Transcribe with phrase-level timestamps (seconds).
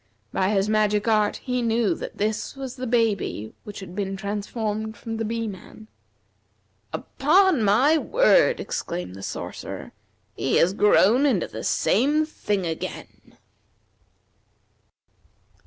[0.33, 5.17] By his magic art he knew this was the baby which had been transformed from
[5.17, 5.89] the Bee man.
[6.91, 9.91] "Upon my word!" exclaimed the Sorcerer,
[10.35, 13.37] "He has grown into the same thing again!"